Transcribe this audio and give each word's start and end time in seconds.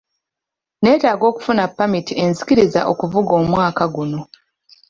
Neetaaga 0.81 1.25
okufuna 1.31 1.63
ppamiti 1.69 2.13
enzikiriza 2.23 2.81
okuvuga 2.91 3.31
omwaka 3.41 3.83
guno. 3.95 4.21